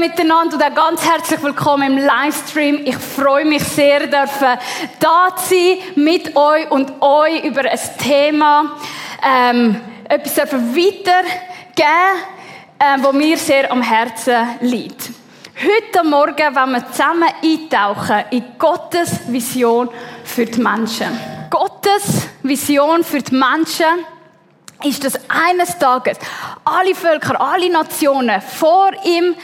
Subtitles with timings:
[0.00, 2.80] Miteinander und auch ganz herzlich willkommen im Livestream.
[2.86, 4.58] Ich freue mich sehr, dürfen
[4.98, 8.78] da sein mit euch und euch über ein Thema,
[9.22, 11.28] ähm, etwas dürfen weitergeben,
[12.78, 15.10] äh, wo mir sehr am Herzen liegt.
[15.62, 19.90] Heute Morgen wollen wir zusammen eintauchen in Gottes Vision
[20.24, 21.08] für die Menschen.
[21.50, 24.06] Gottes Vision für die Menschen
[24.82, 26.16] ist, dass eines Tages
[26.64, 29.36] alle Völker, alle Nationen vor ihm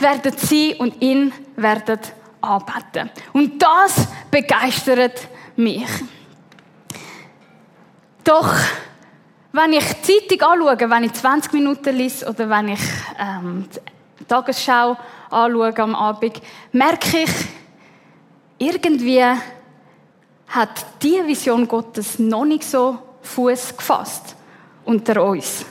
[0.00, 1.98] werden sein und ihn werden
[2.40, 3.10] anbeten.
[3.32, 5.88] Und das begeistert mich.
[8.24, 8.52] Doch
[9.52, 12.80] wenn ich die Zeitung anschaue, wenn ich 20 Minuten lese oder wenn ich
[13.18, 13.66] ähm,
[14.20, 14.96] die Tagesschau
[15.30, 17.30] anschaue am Abend, merke ich,
[18.58, 19.22] irgendwie
[20.48, 24.36] hat die Vision Gottes noch nicht so Fuß gefasst
[24.84, 25.64] unter uns.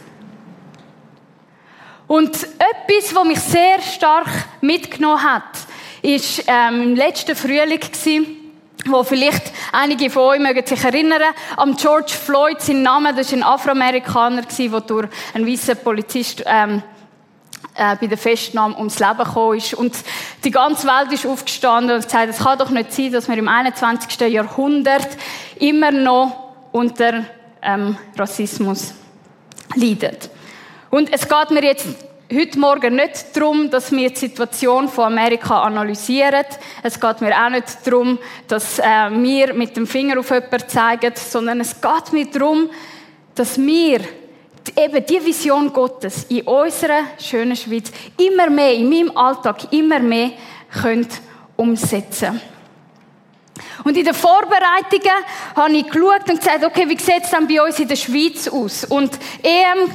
[2.07, 4.27] Und etwas, was mich sehr stark
[4.61, 5.43] mitgenommen hat,
[6.01, 8.27] ist ähm, im letzten Frühling gewesen,
[8.87, 11.21] wo vielleicht einige von euch mögen sich erinnern,
[11.57, 16.83] am George Floyd, sein Name, das war ein Afroamerikaner, der durch einen weißen Polizist ähm,
[17.73, 19.73] äh, bei der Festnahme ums Leben gekommen ist.
[19.73, 19.95] Und
[20.43, 23.47] die ganze Welt ist aufgestanden und gesagt, es kann doch nicht sein, dass wir im
[23.47, 24.19] 21.
[24.31, 25.07] Jahrhundert
[25.59, 27.25] immer noch unter
[27.63, 28.93] ähm, Rassismus
[29.75, 30.17] leiden.
[30.95, 31.87] Und es geht mir jetzt
[32.33, 36.45] heute Morgen nicht darum, dass wir die Situation von Amerika analysieren.
[36.83, 41.11] Es geht mir auch nicht darum, dass äh, wir mit dem Finger auf jemanden zeigen,
[41.15, 42.69] sondern es geht mir darum,
[43.35, 43.99] dass wir
[44.77, 50.31] eben die Vision Gottes in unserer schönen Schweiz immer mehr, in meinem Alltag immer mehr
[50.81, 51.09] können
[51.57, 52.39] umsetzen
[53.83, 55.25] und in den Vorbereitungen
[55.55, 58.47] habe ich geschaut und gesagt, okay, wie sieht es dann bei uns in der Schweiz
[58.47, 58.85] aus?
[58.85, 59.11] Und
[59.43, 59.91] EM,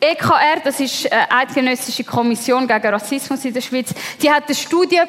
[0.00, 5.00] EKR, das ist eine Eidgenössische Kommission gegen Rassismus in der Schweiz, die hat eine Studie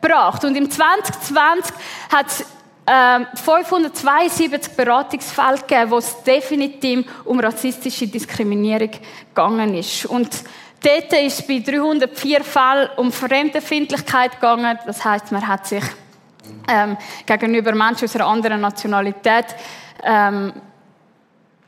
[0.00, 0.44] gebracht.
[0.44, 1.74] Und im 2020
[2.12, 2.40] hat es
[2.86, 8.90] äh, 572 Beratungsfälle gegeben, wo es definitiv um rassistische Diskriminierung
[9.28, 10.06] gegangen ist.
[10.06, 10.28] Und
[10.82, 14.78] dort ist es bei 304 Fällen um Fremdenfindlichkeit gegangen.
[14.84, 15.84] Das heißt, man hat sich
[16.68, 19.46] ähm, gegenüber Menschen aus einer anderen Nationalität
[20.02, 20.52] ähm,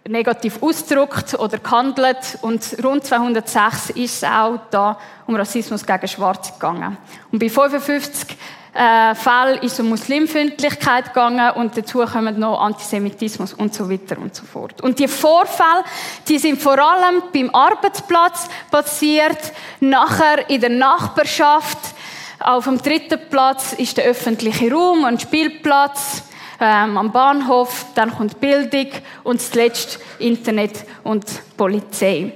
[0.09, 2.39] negativ ausgedrückt oder gehandelt.
[2.43, 6.97] Und rund 206 ist es auch da um Rassismus gegen Schwarze gegangen.
[7.31, 8.37] Und bei 55
[8.75, 14.17] äh, Fällen ist es um Muslimfeindlichkeit gegangen und dazu kommen noch Antisemitismus und so weiter
[14.19, 14.81] und so fort.
[14.81, 15.85] Und die Vorfälle,
[16.27, 21.79] die sind vor allem beim Arbeitsplatz passiert, nachher in der Nachbarschaft,
[22.41, 26.25] auf dem dritten Platz ist der öffentliche Raum, ein Spielplatz,
[26.63, 28.87] ähm, am Bahnhof, dann kommt Bildung
[29.25, 31.25] und zuletzt Internet und
[31.57, 32.33] Polizei.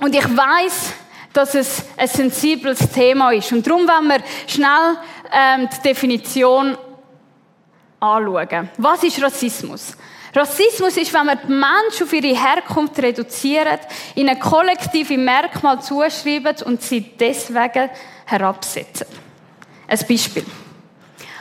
[0.00, 0.92] Und ich weiß,
[1.32, 3.50] dass es ein sensibles Thema ist.
[3.52, 4.98] Und darum wollen wir schnell
[5.32, 6.76] ähm, die Definition
[8.00, 8.70] anschauen.
[8.78, 9.96] Was ist Rassismus?
[10.34, 13.80] Rassismus ist, wenn man die Menschen auf ihre Herkunft reduziert,
[14.14, 17.88] ihnen kollektive Merkmal zuschreibt und sie deswegen
[18.26, 19.06] herabsetzen.
[19.88, 20.44] Ein Beispiel.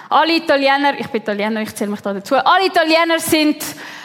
[0.10, 3.64] Alle Italiener, ich bin Italiener, ich zähle mich da dazu, alle Italiener sind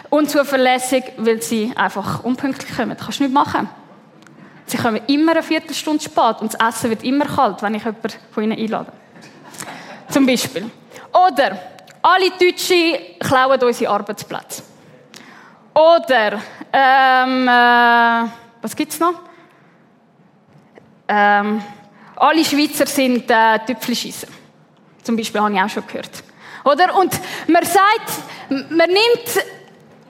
[0.09, 2.97] unzuverlässig, weil sie einfach unpünktlich kommen.
[2.97, 3.69] Das kannst du nicht machen.
[4.67, 8.11] Sie kommen immer eine Viertelstunde spät und das Essen wird immer kalt, wenn ich jemanden
[8.31, 8.93] von ihnen einlade.
[10.09, 10.71] Zum Beispiel.
[11.13, 11.59] Oder
[12.03, 14.63] alle Deutschen klauen unsere Arbeitsplätze.
[15.75, 16.41] Oder,
[16.73, 18.31] ähm, äh,
[18.63, 19.15] was gibt's noch?
[21.09, 21.63] Ähm,
[22.17, 24.40] alle Schweizer sind äh, Tüpfelschiessen.
[25.03, 26.11] Zum Beispiel habe ich auch schon gehört.
[26.65, 26.95] Oder?
[26.97, 27.13] Und
[27.49, 28.11] man sagt,
[28.49, 29.45] man nimmt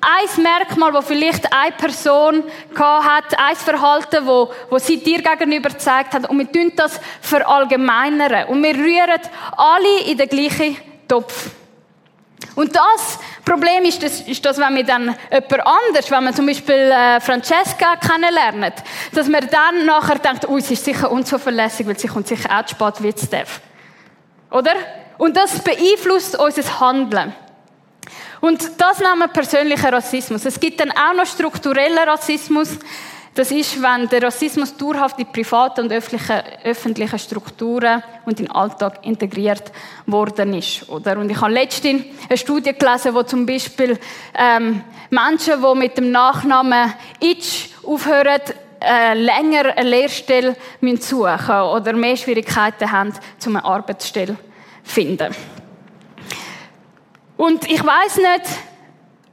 [0.00, 2.42] ein Merkmal, das vielleicht eine Person
[2.74, 8.46] hat, ein Verhalten, wo sie dir gegenüber gezeigt hat, und wir tun das verallgemeinern.
[8.48, 9.20] Und wir rühren
[9.56, 10.76] alle in den gleichen
[11.06, 11.50] Topf.
[12.56, 16.46] Und das Problem ist, dass, ist, dass wenn wir dann jemand anders, wenn man zum
[16.46, 18.74] Beispiel äh, Francesca kennenlernt,
[19.12, 22.64] dass man dann nachher denkt, oh, sie ist sicher unzuverlässig, weil sie kommt sicher auch
[22.64, 23.60] zu spät wie Steph.
[24.50, 24.72] Oder?
[25.18, 27.34] Und das beeinflusst unser Handeln.
[28.40, 30.44] Und das nennen wir persönlicher Rassismus.
[30.44, 32.78] Es gibt dann auch noch strukturellen Rassismus.
[33.34, 38.54] Das ist, wenn der Rassismus dauerhaft in private und öffentliche, öffentliche Strukturen und in den
[38.54, 39.70] Alltag integriert
[40.06, 40.88] worden ist.
[40.88, 41.16] Oder?
[41.18, 43.98] Und ich habe letztens eine Studie gelesen, wo zum Beispiel
[44.34, 48.40] ähm, Menschen, die mit dem Nachnamen Itch aufhören,
[48.80, 53.12] äh, länger eine Lehrstelle suchen müssen oder mehr Schwierigkeiten haben,
[53.46, 54.36] um eine Arbeitsstelle
[54.84, 55.34] zu finden.
[57.36, 58.50] Und ich weiß nicht,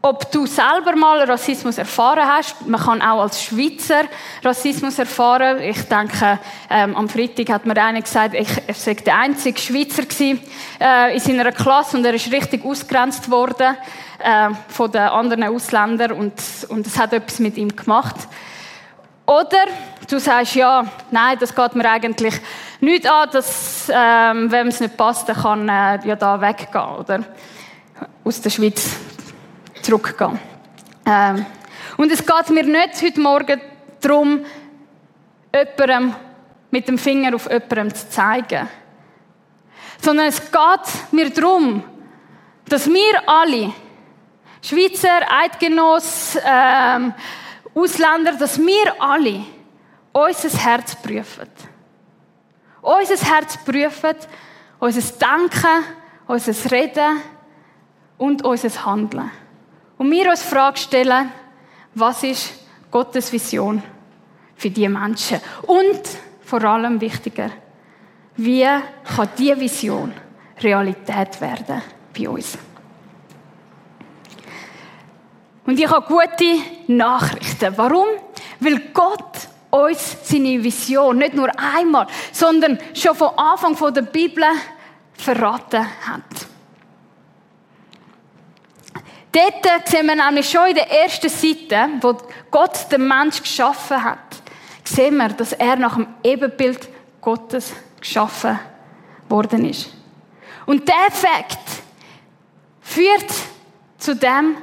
[0.02, 2.66] ob du selber mal Rassismus erfahren hast.
[2.68, 4.04] Man kann auch als Schweizer
[4.44, 5.60] Rassismus erfahren.
[5.62, 6.40] Ich denke,
[6.70, 10.40] ähm, am Freitag hat mir einer gesagt, ich, ich sei der einzige Schweizer gewesen,
[10.80, 13.76] äh, in seiner Klasse und er ist richtig ausgrenzt worden
[14.20, 16.34] äh, von den anderen Ausländern und,
[16.70, 18.16] und es hat etwas mit ihm gemacht.
[19.28, 19.66] Oder
[20.10, 22.34] du sagst, ja, nein, das geht mir eigentlich
[22.80, 27.24] nicht an, dass, ähm, wenn es nicht passt, dann kann äh, ja da weggehen, oder?
[28.24, 28.90] Aus der Schweiz
[29.82, 30.40] zurückgehen.
[31.06, 31.46] Ähm,
[31.98, 33.60] und es geht mir nicht heute Morgen
[34.00, 34.46] darum,
[35.54, 36.16] jemandem
[36.72, 38.70] mit dem Finger auf jemandem zu zeigen.
[40.02, 41.84] Sondern es geht mir darum,
[42.70, 43.74] dass wir alle,
[44.62, 47.14] Schweizer, Eidgenoss, ähm,
[47.78, 49.44] Ausländer, dass wir alle
[50.12, 51.48] unser Herz prüfen.
[52.82, 54.16] Unser Herz prüfen,
[54.80, 55.84] unser Denken,
[56.28, 57.22] unser Reden
[58.18, 59.30] und unser Handeln.
[59.98, 61.32] Und wir uns die Frage stellen,
[61.94, 62.54] was ist
[62.92, 63.82] Gottes Vision
[64.56, 65.40] für diese Menschen?
[65.64, 66.02] Und
[66.42, 67.52] vor allem wichtiger,
[68.38, 70.14] wie kann diese Vision
[70.62, 71.82] Realität werden
[72.18, 72.58] bei uns?
[75.68, 77.78] Und ich habe gute Nachrichten.
[77.78, 78.08] Warum?
[78.62, 84.46] Weil Gott uns seine Vision nicht nur einmal, sondern schon von Anfang der Bibel
[85.14, 86.22] verraten hat.
[89.30, 92.18] Dort sehen wir nämlich schon in der ersten Seite, wo
[92.50, 94.18] Gott den Mensch geschaffen hat,
[94.86, 96.88] sehen wir, dass er nach dem Ebenbild
[97.20, 98.58] Gottes geschaffen
[99.28, 99.90] worden ist.
[100.66, 101.60] Und der Fakt
[102.82, 103.34] führt
[103.98, 104.58] zu dem,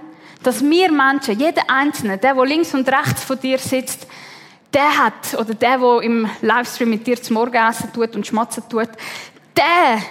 [0.45, 4.07] dass wir Menschen, jeder Einzelne, der, der links und rechts von dir sitzt,
[4.73, 8.89] der hat, oder der, der im Livestream mit dir zum Morgenessen tut und schmatzen tut,
[9.57, 10.03] der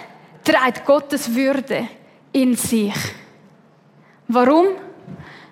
[0.42, 1.88] trägt Gottes Würde
[2.32, 2.94] in sich.
[4.28, 4.66] Warum?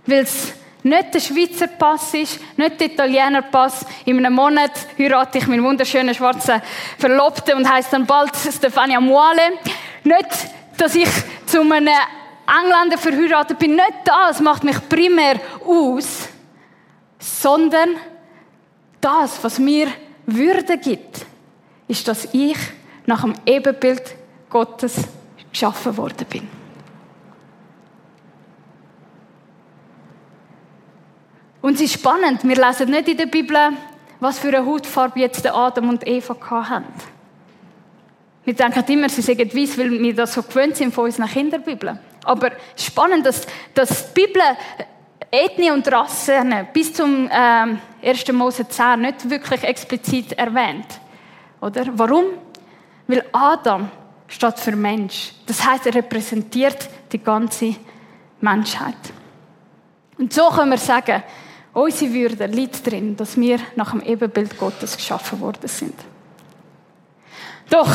[0.06, 3.86] Weil es nicht der Schweizer Pass ist, nicht der Italiener Pass.
[4.04, 6.60] In einem Monat heirate ich meinen wunderschönen schwarzen
[6.98, 9.42] Verlobten und heißt dann bald Stefania Muale.
[10.02, 10.28] Nicht,
[10.76, 11.08] dass ich
[11.46, 11.88] zu einem
[12.46, 13.74] Engländer verheiratet bin.
[13.74, 16.28] Nicht das macht mich primär aus,
[17.18, 17.90] sondern
[19.00, 19.88] das, was mir
[20.26, 21.26] Würde gibt,
[21.88, 22.56] ist, dass ich
[23.06, 24.14] nach dem Ebenbild
[24.48, 24.96] Gottes
[25.50, 26.48] geschaffen worden bin.
[31.60, 33.56] Und es ist spannend, wir lesen nicht in der Bibel,
[34.18, 36.36] was für eine Hautfarbe jetzt Adam und Eva
[36.68, 36.92] hatten.
[38.44, 41.98] Wir denken immer, sie sagen weiß, weil wir das so gewöhnt sind von unseren Kinderbibeln.
[42.24, 44.42] Aber spannend, dass, dass die Bibel
[45.30, 46.42] Ethnie und Rasse
[46.72, 48.32] bis zum ähm, 1.
[48.32, 50.86] Mose 10 nicht wirklich explizit erwähnt.
[51.60, 51.86] Oder?
[51.94, 52.24] Warum?
[53.06, 53.90] Weil Adam
[54.28, 55.32] steht für Mensch.
[55.46, 57.76] Das heißt, er repräsentiert die ganze
[58.40, 58.96] Menschheit.
[60.18, 61.22] Und so können wir sagen,
[61.74, 65.94] Unsere Würde liegt darin, dass wir nach dem Ebenbild Gottes geschaffen worden sind.
[67.70, 67.90] Doch,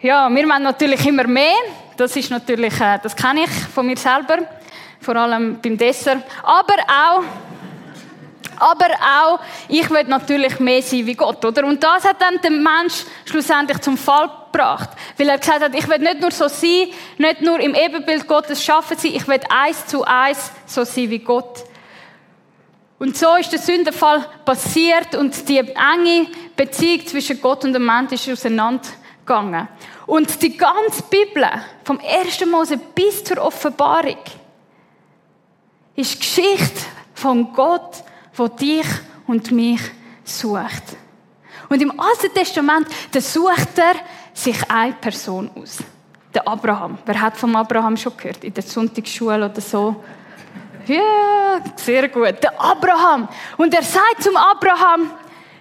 [0.00, 1.52] ja, wir wollen natürlich immer mehr.
[1.96, 4.38] Das ist natürlich, äh, das kenne ich von mir selber,
[5.00, 6.22] vor allem beim Dessert.
[6.42, 7.24] Aber auch,
[8.58, 11.66] aber auch, ich will natürlich mehr sein wie Gott, oder?
[11.66, 14.90] Und das hat dann den Mensch schlussendlich zum Fall gebracht.
[15.18, 18.62] Weil er gesagt hat, ich will nicht nur so sein, nicht nur im Ebenbild Gottes
[18.62, 21.64] schaffen sein, ich will eins zu eins so sein wie Gott.
[22.98, 28.12] Und so ist der Sündenfall passiert und die enge Beziehung zwischen Gott und dem Mensch
[28.12, 29.66] ist auseinandergegangen.
[30.06, 31.46] Und die ganze Bibel,
[31.84, 32.44] vom 1.
[32.46, 34.18] Mose bis zur Offenbarung,
[35.94, 36.80] ist Geschichte
[37.14, 38.02] von Gott,
[38.34, 38.86] wo dich
[39.26, 39.80] und mich
[40.24, 40.96] sucht.
[41.68, 43.94] Und im Alten Testament, da sucht er
[44.34, 45.78] sich eine Person aus.
[46.34, 46.98] Der Abraham.
[47.04, 48.42] Wer hat vom Abraham schon gehört?
[48.42, 50.02] In der Sonntagsschule oder so?
[50.86, 52.42] Ja, sehr gut.
[52.42, 53.28] Der Abraham.
[53.56, 55.10] Und er sagt zum Abraham,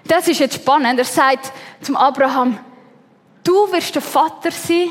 [0.06, 2.58] das ist jetzt spannend, er sagt zum Abraham,
[3.44, 4.90] du wirst der Vater sein,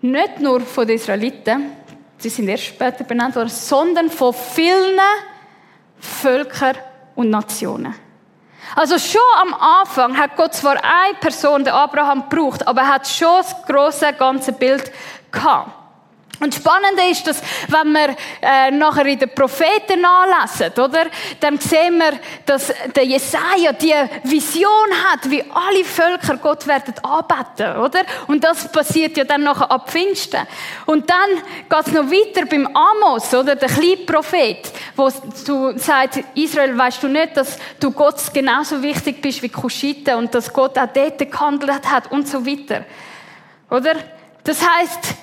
[0.00, 1.72] nicht nur von den Israeliten,
[2.18, 5.00] sie sind erst später benannt worden, sondern von vielen
[5.98, 6.76] Völkern
[7.14, 7.94] und Nationen.
[8.76, 13.06] Also schon am Anfang hat Gott zwar eine Person, der Abraham, gebraucht, aber er hat
[13.06, 14.90] schon das große ganze Bild
[15.30, 15.83] gehabt.
[16.40, 21.06] Und spannend ist, dass, wenn wir äh, nachher in den Propheten nachlesen, oder,
[21.40, 27.76] dann sehen wir, dass der Jesaja die Vision hat, wie alle Völker Gott werden anbeten,
[27.78, 28.00] oder?
[28.26, 30.40] Und das passiert ja dann nachher ab Pfingsten.
[30.86, 31.30] Und dann
[31.68, 35.10] geht es noch weiter beim Amos, oder, der kleine Prophet, wo
[35.46, 40.34] du sagst, Israel, weißt du nicht, dass du Gott genauso wichtig bist wie Kuschite und
[40.34, 42.84] dass Gott auch dort gehandelt hat und so weiter,
[43.70, 43.94] oder?
[44.42, 45.14] Das heißt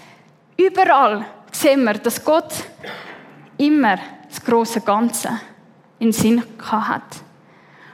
[0.58, 2.54] Überall sehen wir, dass Gott
[3.58, 5.30] immer das große Ganze
[6.00, 7.04] in Sinn hat.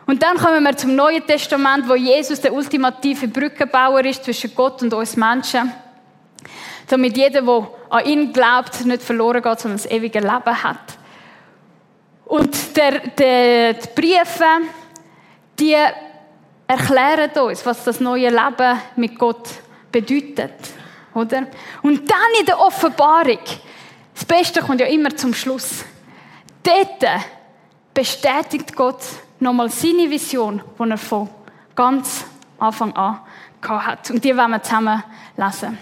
[0.06, 4.82] Und dann kommen wir zum Neuen Testament, wo Jesus der ultimative Brückenbauer ist zwischen Gott
[4.82, 5.72] und uns Menschen.
[6.88, 10.98] Damit jeder, der an ihn glaubt, nicht verloren geht, sondern das ewige Leben hat.
[12.24, 14.46] Und der, der, die Briefe,
[15.60, 15.76] die
[16.68, 19.50] erklären uns, was das neue Leben mit Gott
[19.92, 20.54] bedeutet.
[21.18, 21.48] Oder?
[21.82, 23.40] Und dann in der Offenbarung,
[24.14, 25.84] das Beste kommt ja immer zum Schluss.
[26.62, 27.06] Dort
[27.92, 29.02] bestätigt Gott
[29.40, 31.28] nochmal seine Vision, die er von
[31.76, 32.26] ganz
[32.60, 33.20] Anfang an
[33.64, 34.12] hat.
[34.12, 35.04] Und die werden wir zusammen
[35.36, 35.78] lesen.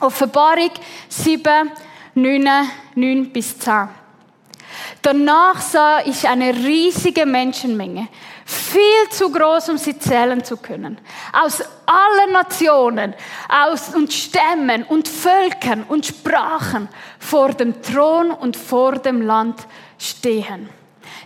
[0.00, 0.70] Offenbarung
[1.08, 1.70] 7,
[2.14, 2.48] 9,
[2.94, 3.88] 9 bis 10.
[5.02, 8.08] Danach sah ich eine riesige Menschenmenge,
[8.44, 10.98] viel zu groß, um sie zählen zu können.
[11.32, 13.14] Aus allen Nationen,
[13.48, 19.66] aus und Stämmen und Völkern und Sprachen vor dem Thron und vor dem Land
[19.98, 20.68] stehen.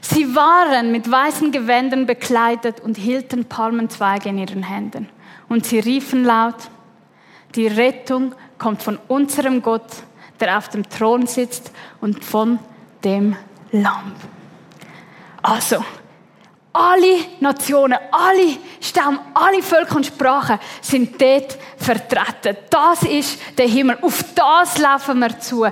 [0.01, 5.09] Sie waren mit weißen Gewändern bekleidet und hielten Palmenzweige in ihren Händen.
[5.49, 6.57] Und sie riefen laut,
[7.55, 9.91] die Rettung kommt von unserem Gott,
[10.41, 11.71] der auf dem Thron sitzt
[12.01, 12.59] und von
[13.05, 13.37] dem
[13.73, 14.13] Lamm.
[15.43, 15.85] Also,
[16.75, 22.57] alle Nationen, alle Stämme, alle Völker und Sprachen sind dort vertreten.
[22.69, 23.97] Das ist der Himmel.
[24.03, 25.65] Auf das laufen wir zu.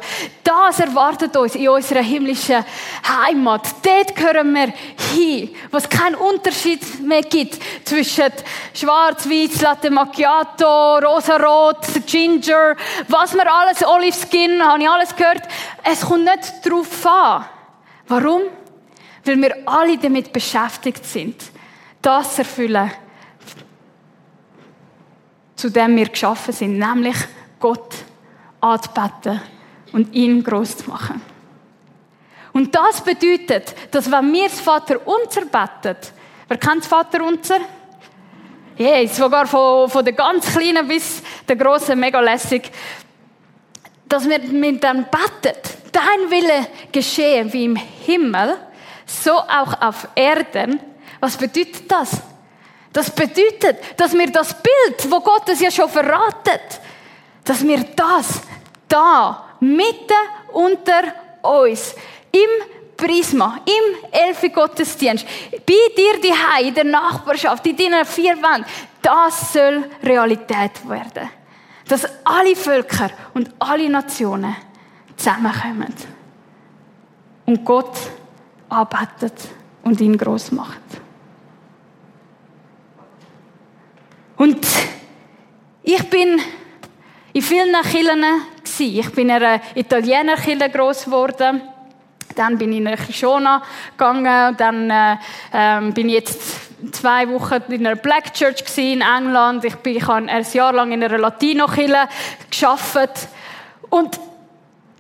[0.45, 2.65] Das erwartet uns in unserer himmlischen
[3.05, 3.67] Heimat.
[3.83, 4.73] Dort gehören wir
[5.13, 8.33] hin, wo es keinen Unterschied mehr gibt zwischen
[8.73, 12.77] Schwarz, Weiß, Latte Macchiato, Rosarot, Ginger,
[13.09, 15.43] was wir alles, Olive Skin, habe ich alles gehört.
[15.83, 17.45] Es kommt nicht darauf an.
[18.07, 18.43] Warum?
[19.25, 21.43] Weil wir alle damit beschäftigt sind,
[22.01, 22.91] das zu erfüllen,
[25.57, 27.17] zu dem wir geschaffen sind, nämlich
[27.61, 27.95] Gott
[28.61, 29.41] anzubeten
[29.93, 31.23] und ihn groß zu machen.
[32.53, 35.97] Und das bedeutet, dass wenn wir das Vater unser beten,
[36.49, 37.59] wer kennt das Vater unser?
[38.79, 42.71] Yeah, sogar von, von der ganz Kleinen bis der Großen, mega lässig.
[44.09, 45.57] Dass wir mit dem beten,
[45.93, 48.57] dein Wille geschehe wie im Himmel,
[49.07, 50.81] so auch auf Erden.
[51.21, 52.21] Was bedeutet das?
[52.93, 56.81] Das bedeutet, dass wir das Bild, wo Gott es ja schon verratet,
[57.45, 58.43] dass wir das
[58.89, 60.13] da mitten
[60.53, 61.03] unter
[61.43, 61.95] uns
[62.31, 62.67] im
[62.97, 68.67] Prisma, im Elfi Gottesdienst, bei dir die in der Nachbarschaft, in deinen vier Wänden,
[69.01, 71.29] das soll Realität werden.
[71.89, 74.55] Dass alle Völker und alle Nationen
[75.17, 75.95] zusammenkommen
[77.47, 77.97] und Gott
[78.73, 79.35] arbeitet
[79.83, 80.81] und ihn groß macht.
[84.37, 84.67] Und
[85.83, 86.41] ich bin
[87.33, 88.25] in vielen Kirchen
[88.79, 91.63] Ich bin in einer Italienerkirche groß geworden.
[92.35, 93.63] Dann bin ich in eine Kishona
[93.93, 94.57] gegangen.
[94.57, 95.17] Dann äh,
[95.53, 96.41] ähm, bin ich jetzt
[96.93, 99.65] zwei Wochen in einer Black Church in England.
[99.65, 102.09] Ich, bin, ich habe ein Jahr lang in einer Latino-Kirche
[102.51, 103.29] gearbeitet.
[103.91, 104.19] Und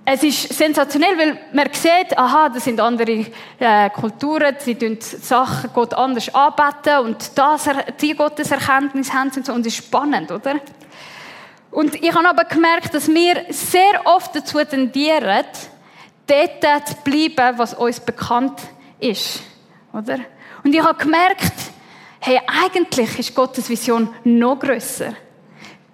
[0.05, 3.27] es ist sensationell, weil man sieht, aha, das sind andere
[3.59, 7.69] äh, Kulturen, sie tun Sachen Gott anders anbeten und das,
[8.01, 10.57] die Gotteserkenntnis haben sie so, und es ist spannend, oder?
[11.71, 15.45] Und ich habe aber gemerkt, dass wir sehr oft dazu tendieren,
[16.27, 18.61] dort zu bleiben, was uns bekannt
[18.99, 19.41] ist,
[19.93, 20.19] oder?
[20.65, 21.53] Und ich habe gemerkt,
[22.21, 25.15] hey, eigentlich ist Gottes Vision noch grösser.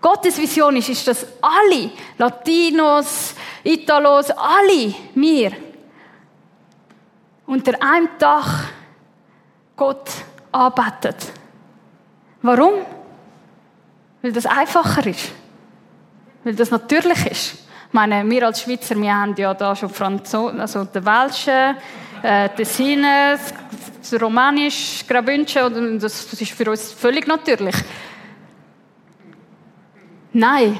[0.01, 5.53] Gottes Vision ist, ist, dass alle Latinos, Italos, alle wir
[7.47, 8.65] unter einem Dach
[9.75, 10.11] Gott
[10.53, 11.17] arbeitet.
[12.43, 12.75] Warum?
[14.23, 15.33] Weil das einfacher ist.
[16.45, 17.55] Weil das natürlich ist.
[17.89, 21.77] Ich meine, wir als Schweizer, wir haben ja da schon Franzosen, also den Welschen,
[22.23, 23.39] äh, Tessiner,
[24.21, 27.75] Romanisch, Graubündchen, und das, das ist für uns völlig natürlich.
[30.33, 30.79] Nein.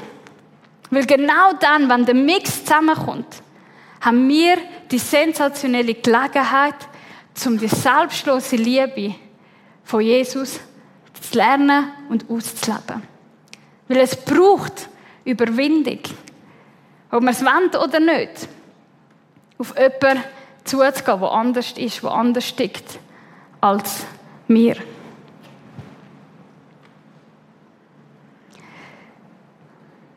[0.91, 3.41] Weil genau dann, wenn der Mix zusammenkommt,
[4.01, 4.57] haben wir
[4.89, 6.75] die sensationelle Gelegenheit,
[7.45, 9.15] um die selbstlose Liebe
[9.83, 10.59] von Jesus
[11.21, 13.03] zu lernen und auszuleben.
[13.87, 14.89] Weil es braucht
[15.25, 15.99] Überwindung.
[17.11, 18.47] Ob wir es wollen oder nicht.
[19.57, 20.23] Auf jemanden
[20.63, 22.99] zuzugehen, der anders ist, der anders steckt
[23.61, 24.05] als
[24.47, 24.75] wir.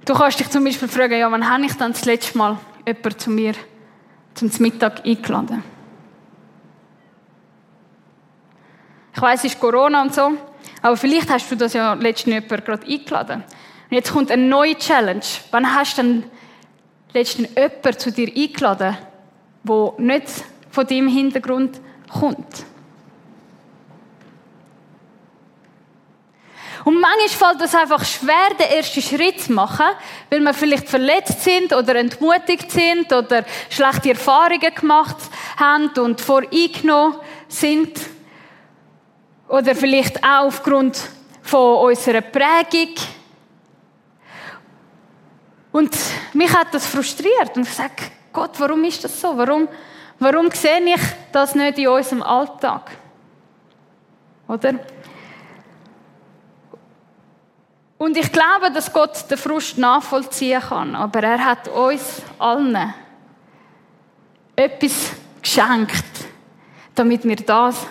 [0.04, 3.18] Du kannst dich zum Beispiel fragen, ja, wann habe ich dann das letzte Mal jemanden
[3.18, 3.54] zu mir
[4.34, 5.62] zum Mittag eingeladen?
[9.14, 10.32] Ich weiß, es ist Corona und so,
[10.80, 13.44] aber vielleicht hast du das ja letztens jemanden gerade eingeladen.
[13.90, 15.22] Und jetzt kommt eine neue Challenge.
[15.50, 16.24] Wann hast du denn
[17.12, 18.96] letztens jemanden zu dir eingeladen,
[19.62, 20.26] wo nicht
[20.70, 21.80] von deinem Hintergrund
[22.10, 22.64] kommt.
[26.84, 29.86] Und manchmal fällt es einfach schwer, den ersten Schritt zu machen,
[30.30, 35.16] weil wir vielleicht verletzt sind oder entmutigt sind oder schlechte Erfahrungen gemacht
[35.56, 38.00] haben und voreingenommen sind.
[39.48, 40.98] Oder vielleicht auch aufgrund
[41.42, 42.94] von unserer Prägung.
[45.70, 45.96] Und
[46.32, 49.36] mich hat das frustriert und ich sage, Gott, warum ist das so?
[49.36, 49.68] Warum,
[50.18, 52.90] warum sehe ich das nicht in unserem Alltag?
[54.48, 54.74] Oder?
[58.02, 60.96] Und ich glaube, dass Gott den Frust nachvollziehen kann.
[60.96, 62.92] Aber er hat uns allen
[64.56, 66.04] etwas geschenkt,
[66.96, 67.86] damit wir das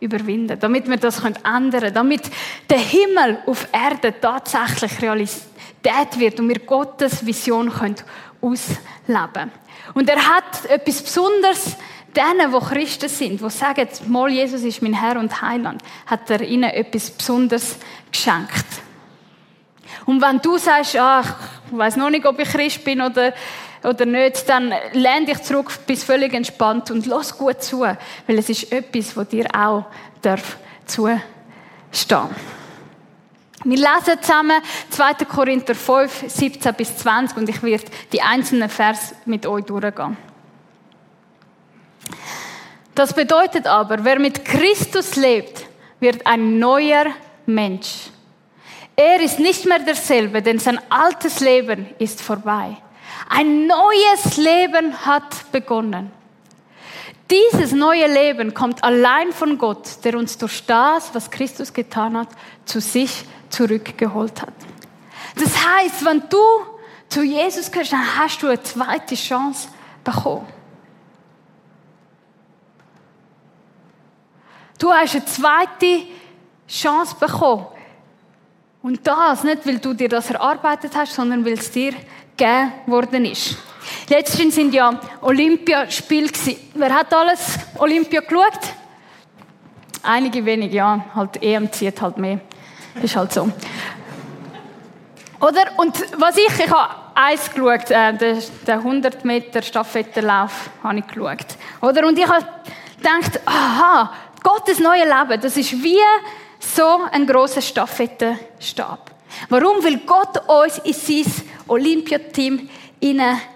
[0.00, 2.30] überwinden können, damit wir das ändern können, damit
[2.68, 7.96] der Himmel auf Erde tatsächlich Realität wird und wir Gottes Vision können
[8.42, 9.50] ausleben.
[9.94, 11.74] Und er hat etwas Besonderes
[12.14, 16.42] denen, die Christen sind, die sagen, mal Jesus ist mein Herr und Heiland, hat er
[16.42, 17.76] ihnen etwas Besonderes
[18.12, 18.85] geschenkt.
[20.06, 21.34] Und wenn du sagst, ach,
[21.70, 23.34] ich weiß noch nicht, ob ich Christ bin oder,
[23.82, 28.48] oder nicht, dann lehn dich zurück, bist völlig entspannt und lass gut zu, weil es
[28.48, 29.84] ist etwas, was dir auch
[30.22, 31.20] darf zustehen.
[33.64, 35.24] Wir lesen zusammen 2.
[35.24, 40.16] Korinther 5, 17 bis 20 und ich werde die einzelnen Vers mit euch durchgehen.
[42.94, 45.66] Das bedeutet aber, wer mit Christus lebt,
[45.98, 47.06] wird ein neuer
[47.44, 48.10] Mensch.
[48.96, 52.78] Er ist nicht mehr derselbe, denn sein altes Leben ist vorbei.
[53.28, 56.10] Ein neues Leben hat begonnen.
[57.30, 62.28] Dieses neue Leben kommt allein von Gott, der uns durch das, was Christus getan hat,
[62.64, 64.54] zu sich zurückgeholt hat.
[65.34, 66.38] Das heißt, wenn du
[67.08, 69.68] zu Jesus gehörst, dann hast du eine zweite Chance
[70.04, 70.46] bekommen.
[74.78, 76.06] Du hast eine zweite
[76.68, 77.66] Chance bekommen.
[78.86, 81.92] Und das nicht, weil du dir das erarbeitet hast, sondern weil es dir
[82.36, 83.56] gegeben worden ist.
[84.08, 86.30] Letztens sind ja Olympiaspiele.
[86.72, 88.60] Wer hat alles Olympia geschaut?
[90.04, 91.04] Einige wenig, ja.
[91.16, 92.38] Halt EM zieht halt mehr.
[93.02, 93.50] Ist halt so.
[95.40, 95.64] Oder?
[95.78, 101.06] Und was ich, ich habe eins geschaut, äh, den, den 100 Meter Stafettenlauf habe ich
[101.08, 101.56] geschaut.
[101.80, 102.06] Oder?
[102.06, 102.46] Und ich habe
[102.98, 104.12] gedacht, aha,
[104.44, 105.98] Gottes neue Leben, das ist wie
[106.74, 109.10] so ein großer Stafettenstab.
[109.48, 109.82] Warum?
[109.84, 111.32] Weil Gott uns in sein
[111.68, 112.68] Olympiateam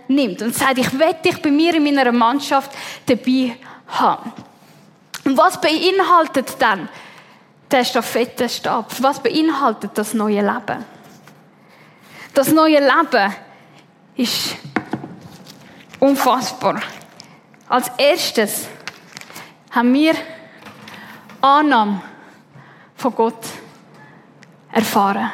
[0.08, 2.70] nimmt und sagt, ich werde dich bei mir in meiner Mannschaft
[3.06, 3.56] dabei
[3.88, 4.32] haben.
[5.24, 6.88] Und was beinhaltet dann
[7.70, 8.92] der Stafettenstab?
[9.00, 10.84] Was beinhaltet das neue Leben?
[12.34, 13.34] Das neue Leben
[14.16, 14.56] ist
[15.98, 16.80] unfassbar.
[17.68, 18.68] Als erstes
[19.70, 20.14] haben wir
[21.40, 22.02] Annahme
[23.00, 23.44] von Gott
[24.72, 25.32] erfahren.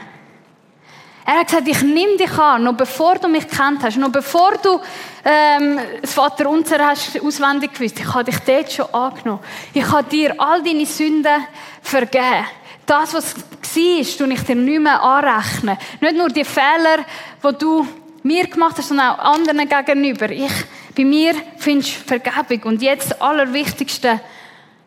[1.28, 4.52] Er hat gesagt, ich nehme dich an, noch bevor du mich kennt hast, noch bevor
[4.62, 4.80] du
[5.24, 7.98] ähm, das Vater Unser hast auswendig gewusst.
[7.98, 9.40] Ich habe dich dort schon angenommen.
[9.74, 11.44] Ich habe dir all deine Sünden
[11.82, 12.46] vergeben.
[12.86, 15.76] Das, was war, tue ich dir nicht mehr anrechnen.
[16.00, 17.04] Nicht nur die Fehler,
[17.42, 17.84] die du
[18.22, 20.30] mir gemacht hast, sondern auch anderen gegenüber.
[20.30, 20.52] Ich,
[20.96, 22.70] bei mir findest du Vergebung.
[22.70, 24.20] Und jetzt das Allerwichtigste,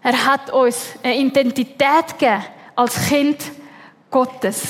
[0.01, 2.45] er hat uns eine Identität gegeben
[2.79, 3.43] als Kind
[4.09, 4.69] Gottes.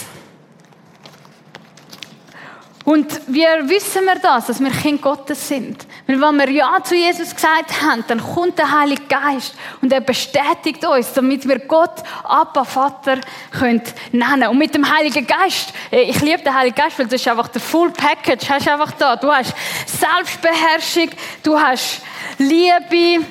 [2.83, 5.85] Und wie wissen wir das, dass wir Kind Gottes sind?
[6.07, 10.01] Weil wenn wir Ja zu Jesus gesagt haben, dann kommt der Heilige Geist und er
[10.01, 13.19] bestätigt uns, damit wir Gott Abba Vater
[13.51, 14.47] können nennen.
[14.47, 17.49] Und mit dem Heiligen Geist, äh, ich liebe den Heiligen Geist, weil das ist einfach
[17.49, 19.17] der Full Package, hast einfach da.
[19.17, 19.53] Du hast
[19.85, 21.11] Selbstbeherrschung,
[21.43, 22.01] du hast
[22.39, 23.23] Liebe,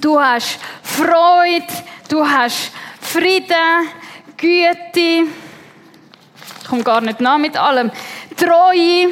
[0.00, 1.72] du hast Freude,
[2.08, 3.88] du hast Frieden,
[4.40, 5.28] Güte,
[6.60, 7.90] ich komme gar nicht nach mit allem,
[8.36, 9.10] Treue,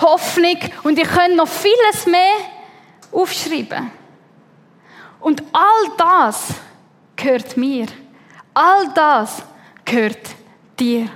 [0.00, 2.34] Hoffnung und ich könnte noch vieles mehr
[3.12, 3.92] aufschreiben.
[5.20, 6.48] Und all das
[7.14, 7.86] gehört mir.
[8.52, 9.42] All das
[9.84, 10.30] gehört
[10.78, 11.08] dir.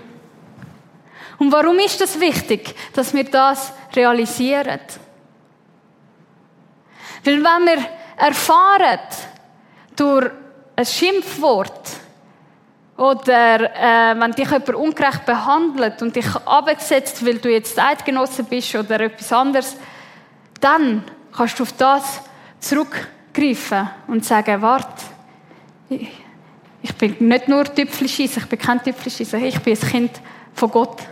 [1.39, 4.81] Und warum ist das wichtig, dass wir das realisieren?
[7.25, 7.85] Weil wenn wir
[8.17, 9.01] erfahren
[9.97, 10.31] durch
[10.77, 12.06] ein Schimpfwort,
[12.97, 18.75] oder äh, wenn dich jemand ungerecht behandelt und dich abgesetzt, weil du jetzt Eidgenosse bist
[18.75, 19.77] oder etwas anderes,
[20.61, 21.05] dann
[21.35, 22.23] kannst du auf das
[22.59, 25.03] zurückgreifen und sagen, warte,
[25.91, 30.21] ich, bin nicht nur Tüpfelschießer, ich bin kein Tüpfelschießer, ich bin ein Kind
[30.55, 31.03] von Gott.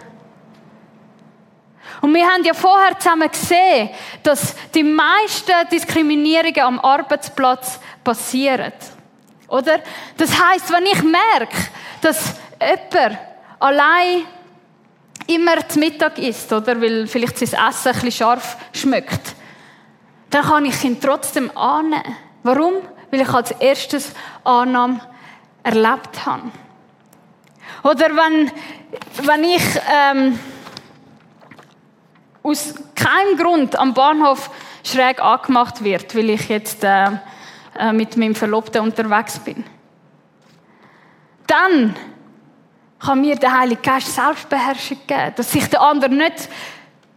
[2.01, 3.90] Und wir haben ja vorher zusammen gesehen,
[4.23, 8.73] dass die meisten Diskriminierungen am Arbeitsplatz passieren.
[9.48, 9.80] Oder?
[10.16, 11.57] Das heißt, wenn ich merke,
[12.00, 13.18] dass jemand
[13.61, 14.24] allein
[15.26, 16.80] immer zu Mittag isst, oder?
[16.80, 19.35] Weil vielleicht sein Essen ein bisschen scharf schmeckt,
[20.30, 22.16] dann kann ich ihn trotzdem annehmen.
[22.42, 22.74] Warum?
[23.11, 25.00] Weil ich als erstes Annahme
[25.62, 26.50] erlebt habe.
[27.83, 28.50] Oder wenn,
[29.22, 30.38] wenn ich ähm,
[32.42, 34.50] aus keinem Grund am Bahnhof
[34.83, 37.11] schräg angemacht wird, weil ich jetzt äh,
[37.78, 39.64] äh, mit meinem Verlobten unterwegs bin.
[41.46, 41.94] Dann
[42.98, 46.48] kann mir der Heilige Geist Selbstbeherrschung geben, dass ich den anderen nicht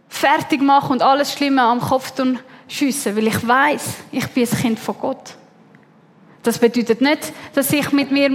[0.08, 2.12] fertig mache und alles Schlimme am Kopf
[2.66, 5.34] schiessen, weil ich weiß, ich bin ein Kind von Gott.
[6.42, 8.30] Das bedeutet nicht, dass ich mit mir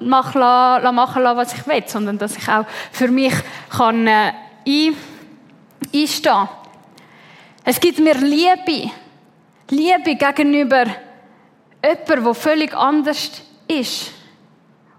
[0.00, 3.32] machen lasse, was ich will, sondern dass ich auch für mich
[3.70, 4.32] kann, äh,
[4.66, 4.96] ein,
[5.94, 6.48] einstehen
[7.64, 8.90] Es gibt mir Liebe.
[9.70, 10.84] Liebe gegenüber
[11.82, 13.30] jemandem, der völlig anders
[13.68, 14.12] ist.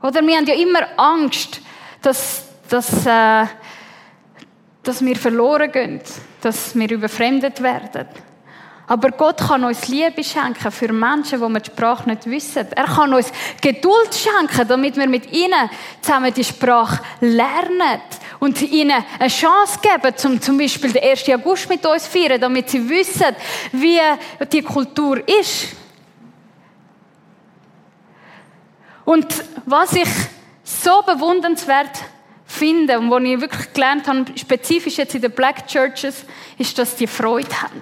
[0.01, 1.61] Oder wir haben ja immer Angst,
[2.01, 3.45] dass, dass, äh,
[4.83, 6.01] dass wir verloren gehen,
[6.41, 8.07] dass wir überfremdet werden.
[8.89, 12.67] Aber Gott kann uns Liebe schenken für Menschen, die wir die Sprache nicht wissen.
[12.73, 17.99] Er kann uns Geduld schenken, damit wir mit ihnen zusammen die Sprache lernen
[18.39, 21.27] und ihnen eine Chance geben, zum, zum Beispiel den 1.
[21.29, 23.35] August mit uns zu feiern, damit sie wissen,
[23.73, 23.99] wie
[24.53, 25.75] die Kultur ist.
[29.07, 30.09] Und was ich
[30.63, 31.97] so bewundernswert
[32.45, 36.25] finde und was ich wirklich gelernt habe, spezifisch jetzt in den Black Churches,
[36.57, 37.81] ist, dass die Freude haben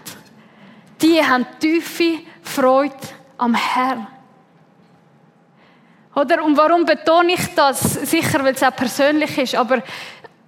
[1.01, 2.95] die haben tiefe Freude
[3.38, 4.07] am Herrn.
[6.15, 6.43] Oder?
[6.43, 7.79] Und warum betone ich das?
[8.09, 9.83] Sicher, weil es auch persönlich ist, aber,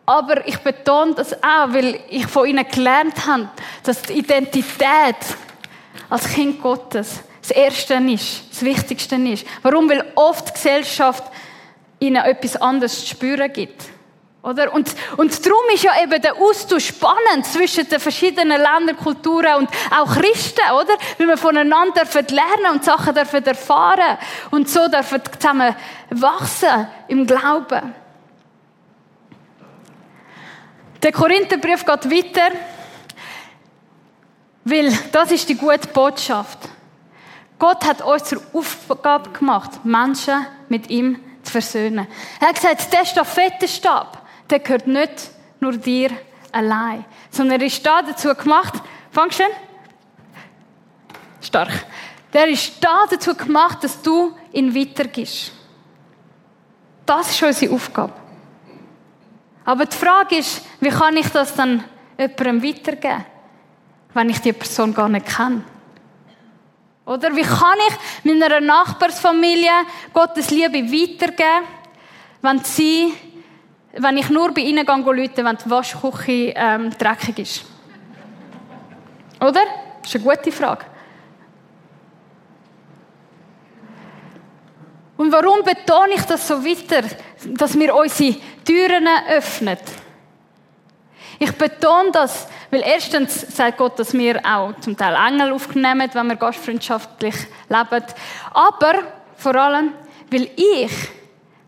[0.06, 3.50] aber ich betone das auch, weil ich von ihnen gelernt habe,
[3.84, 5.18] dass die Identität
[6.10, 9.46] als Kind Gottes das Erste ist, das Wichtigste ist.
[9.62, 9.90] Warum?
[9.90, 11.24] Weil oft die Gesellschaft
[12.00, 13.84] ihnen etwas anderes zu spüren gibt.
[14.44, 14.74] Oder?
[14.74, 19.70] Und, und darum ist ja eben der Austausch spannend zwischen den verschiedenen Ländern, Kulturen und
[19.92, 20.94] auch Christen, oder?
[21.18, 24.18] Weil wir voneinander dürfen lernen und Sachen dürfen erfahren
[24.52, 25.76] und so dürfen zusammen
[26.12, 27.94] wachsen im Glauben.
[31.02, 32.56] Der Korintherbrief geht weiter,
[34.64, 36.60] weil das ist die gute Botschaft.
[37.60, 42.08] Gott hat uns zur Aufgabe gemacht, Menschen mit ihm zu versöhnen.
[42.40, 46.12] Er hat gesagt, der Stafettenstab, der gehört nicht nur dir
[46.52, 48.76] allein, sondern er ist da dazu gemacht,
[49.12, 49.44] fangst du
[51.42, 51.86] Stark.
[52.34, 55.54] Der ist da dazu gemacht, dass du ihn weitergibst.
[57.06, 58.14] Das ist unsere Aufgabe.
[59.64, 61.84] Aber die Frage ist, wie kann ich das dann
[62.18, 63.26] jemandem weitergeben,
[64.14, 65.64] wenn ich die Person gar nicht kenne?
[67.08, 69.72] Oder wie kann ich meiner Nachbarsfamilie
[70.14, 71.66] Gottes Liebe weitergeben,
[72.42, 73.14] wenn sie
[74.00, 77.66] wenn ich nur bei ihnen gehe, Leute, wenn die Waschküche ähm, dreckig ist?
[79.40, 79.62] Oder?
[80.02, 80.86] Das ist eine gute Frage.
[85.18, 87.08] Und warum betone ich das so weiter,
[87.58, 89.78] dass wir unsere Türen öffnen?
[91.40, 96.28] Ich betone das, weil erstens sagt Gott, dass wir auch zum Teil Engel aufnehmen, wenn
[96.28, 97.36] wir gastfreundschaftlich
[97.70, 98.06] leben.
[98.54, 98.94] Aber
[99.36, 99.94] vor allem,
[100.30, 100.92] weil ich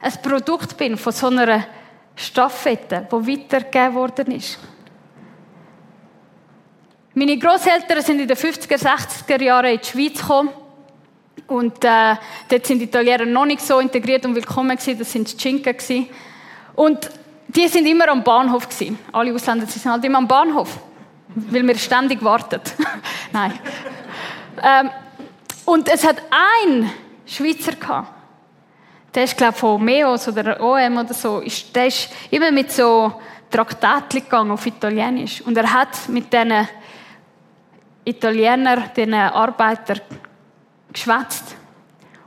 [0.02, 1.66] ein Produkt bin von so einer
[2.16, 4.60] Staffette, die weitergegeben worden ist.
[7.14, 10.50] Meine Großeltern sind in den 50er, 60er Jahren in die Schweiz gekommen.
[11.48, 12.16] Und äh,
[12.48, 15.00] dort sind die Italiener noch nicht so integriert und willkommen gewesen.
[15.00, 16.08] Das sind die Cinque.
[16.76, 17.10] Und
[17.48, 19.00] die sind immer am Bahnhof gewesen.
[19.12, 20.78] Alle Ausländer sind halt immer am Bahnhof.
[21.36, 22.62] Weil wir ständig warten.
[23.32, 23.60] Nein.
[24.64, 24.90] ähm,
[25.66, 26.90] und es hat ein
[27.26, 28.20] Schweizer gehabt
[29.14, 31.42] der ist, glaube ich, von MEOS oder OM oder so,
[31.74, 35.42] der ist immer mit so Traktaten gegangen auf Italienisch.
[35.42, 36.68] Und er hat mit diesen
[38.06, 40.02] Italienern, diesen Arbeitern
[40.94, 41.56] geschwätzt.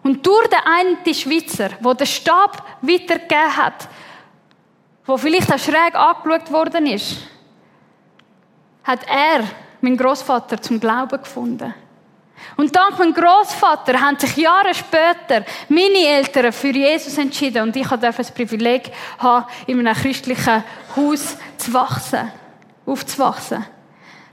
[0.03, 3.89] Und durch den einen Schweizer, der den Stab weitergegeben hat,
[5.07, 7.19] wo vielleicht auch schräg angeschaut worden ist,
[8.85, 9.45] hat er,
[9.81, 11.75] mein Großvater, zum Glauben gefunden.
[12.57, 17.87] Und dank meinem Großvater haben sich Jahre später meine Eltern für Jesus entschieden und ich
[17.87, 20.65] durfte das Privileg haben, in einem christlichen
[20.97, 22.31] Haus zu wachsen,
[22.85, 23.65] aufzuwachsen.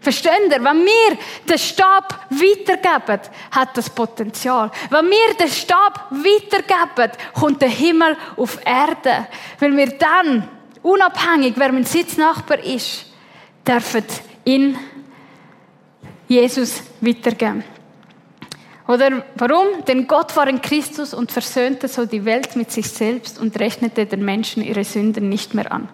[0.02, 0.64] Versteht ihr?
[0.64, 4.72] Wenn wir den Stab weitergeben, hat das Potenzial.
[4.90, 9.28] Wenn wir den Stab weitergeben, kommt der Himmel auf Erde.
[9.60, 10.48] Weil wir dann,
[10.82, 13.08] unabhängig, wer mein Sitznachbar ist,
[13.68, 14.06] dürfen
[14.54, 14.76] in
[16.28, 17.64] Jesus weitergeben.
[18.88, 19.86] Oder warum?
[19.88, 24.08] Denn Gott war in Christus und versöhnte so die Welt mit sich selbst und rechnete
[24.08, 25.88] den Menschen ihre Sünden nicht mehr an.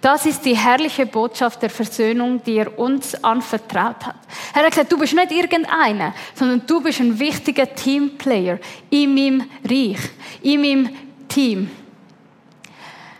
[0.00, 4.16] Das ist die herrliche Botschaft der Versöhnung, die er uns anvertraut hat.
[4.54, 8.58] Er hat gesagt, du bist nicht irgendeiner, sondern du bist ein wichtiger Teamplayer
[8.90, 9.98] in meinem Reich,
[10.42, 10.88] in meinem
[11.28, 11.70] Team.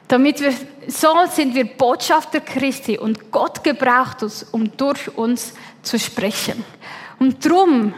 [0.08, 0.52] Damit wir,
[0.88, 6.64] so sind wir Botschafter Christi und Gott gebraucht uns, um durch uns zu sprechen.
[7.18, 7.94] Und darum,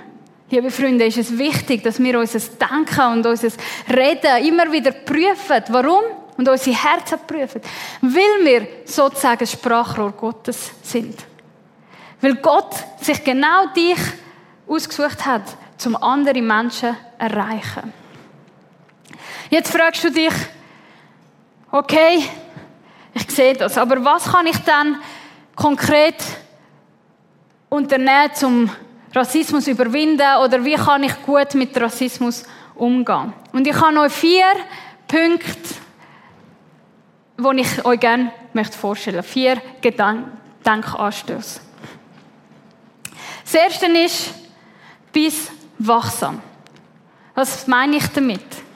[0.51, 3.49] liebe Freunde, ist es wichtig, dass wir unser Denken und unser
[3.89, 5.63] Reden immer wieder prüfen.
[5.69, 6.03] Warum?
[6.37, 7.61] Und unsere Herzen prüfen.
[8.01, 11.19] Weil wir sozusagen Sprachrohr Gottes sind.
[12.21, 13.99] Weil Gott sich genau dich
[14.69, 15.43] ausgesucht hat,
[15.85, 17.93] um andere Menschen zu erreichen.
[19.51, 20.33] Jetzt fragst du dich,
[21.71, 22.23] okay,
[23.21, 24.97] ich sehe das, aber was kann ich dann
[25.55, 26.17] konkret
[27.69, 28.71] unternehmen, um
[29.15, 33.33] Rassismus zu überwinden oder wie kann ich gut mit Rassismus umgehen?
[33.53, 34.47] Und ich habe noch vier
[35.07, 35.75] Punkte,
[37.39, 41.61] die ich euch gerne möchte vorstellen Vier Gedankenanstöße.
[43.43, 44.35] Das erste ist,
[45.13, 46.41] bis wachsam.
[47.35, 48.68] Was meine ich damit?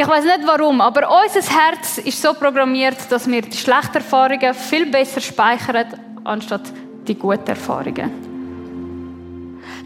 [0.00, 4.54] Ich weiß nicht warum, aber unser Herz ist so programmiert, dass wir die schlechten Erfahrungen
[4.54, 5.88] viel besser speichern,
[6.24, 6.62] anstatt
[7.06, 8.10] die guten Erfahrungen.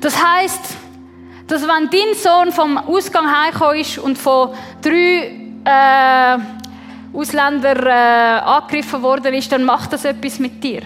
[0.00, 0.76] Das heißt,
[1.48, 4.50] dass wenn dein Sohn vom Ausgang heimgekommen ist und von
[4.80, 6.38] drei äh,
[7.12, 10.82] Ausländern äh, angegriffen worden ist, dann macht das etwas mit dir.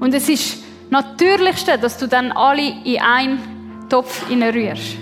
[0.00, 4.96] Und es ist natürlichste, dass du dann alle in einen Topf rührst.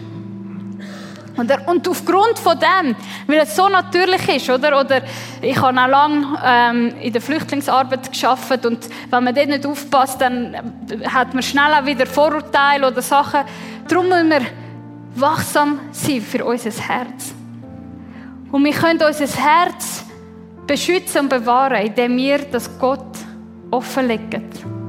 [1.36, 2.94] Und aufgrund von dem,
[3.26, 4.80] weil es so natürlich ist, oder?
[4.80, 5.02] Oder
[5.40, 10.20] ich habe auch lange ähm, in der Flüchtlingsarbeit geschafft und wenn man dort nicht aufpasst,
[10.20, 10.56] dann
[11.08, 13.40] hat man schnell auch wieder Vorurteile oder Sachen.
[13.88, 14.42] Darum müssen wir
[15.14, 17.34] wachsam sein für unser Herz.
[18.52, 20.04] Und wir können unser Herz
[20.66, 23.16] beschützen und bewahren, indem wir das Gott
[23.70, 24.79] offenlegen.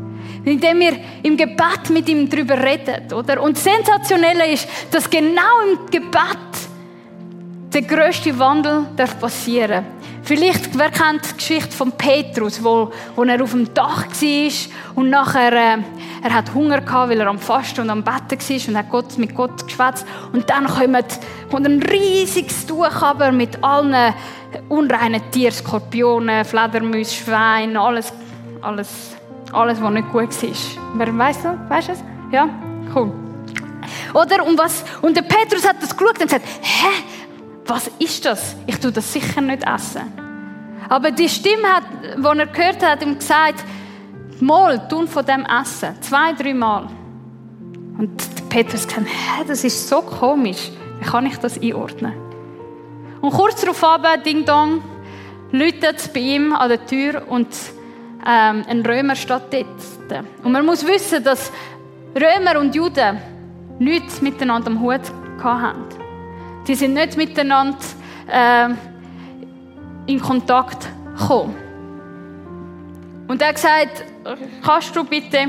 [0.44, 3.42] Indem wir im Gebet mit ihm darüber reden, oder?
[3.42, 6.38] Und sensationell ist, dass genau im Gebet
[7.74, 9.86] der größte Wandel darf passieren.
[10.24, 14.52] Vielleicht, wer kennt die Geschichte von Petrus, wo, wo er auf dem Dach war
[14.96, 15.78] und nachher, äh,
[16.24, 19.18] er hat Hunger gehabt, weil er am Fasten und am Betten war und hat Gott,
[19.18, 20.06] mit Gott geschwätzt.
[20.32, 24.14] Und dann kommt, kommt ein riesiges Tuch aber mit allen
[24.70, 28.14] unreinen Tieren, Skorpionen, Fledermäuse, Schweine, alles,
[28.62, 29.16] alles
[29.54, 30.50] alles, was nicht gut war.
[30.96, 31.56] Wer weiss das?
[31.70, 32.04] Weißt du es?
[32.32, 32.50] Ja?
[32.94, 33.12] Cool.
[34.14, 34.46] Oder?
[34.46, 36.88] Und, was, und der Petrus hat das geschaut und gesagt, hä?
[37.66, 38.56] Was ist das?
[38.68, 40.02] Ich tue das sicher nicht essen.
[40.90, 41.84] Aber die Stimme, hat,
[42.18, 43.64] die er gehört hat, hat ihm gesagt,
[44.42, 45.96] mal, tun von dem essen.
[46.02, 46.90] Zwei, drei Mal.
[47.98, 50.72] Und der Petrus gesagt, hä, das ist so komisch.
[51.00, 52.14] Wie kann ich das einordnen?
[53.22, 53.82] Und kurz darauf,
[54.26, 54.82] Ding Dong,
[55.52, 57.48] läutet es bei ihm an der Tür und
[58.28, 60.26] ähm, ein Römer steht dort.
[60.44, 61.52] Und man muss wissen, dass
[62.16, 63.18] Römer und Juden
[63.80, 65.02] nichts miteinander am Hut
[65.44, 65.86] hatten.
[66.68, 67.78] Die sind nicht miteinander
[68.28, 68.70] äh,
[70.06, 71.56] in Kontakt gekommen.
[73.28, 74.06] Und er hat gesagt,
[74.64, 75.48] kannst du bitte